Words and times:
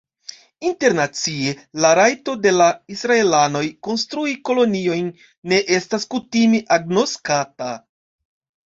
Internacie, 0.69 1.51
la 1.85 1.91
rajto 1.99 2.35
de 2.47 2.55
la 2.55 2.69
Israelanoj 2.95 3.63
konstrui 3.89 4.35
koloniojn 4.51 5.15
ne 5.53 5.65
estas 5.81 6.11
kutime 6.17 6.65
agnoskata. 6.81 7.75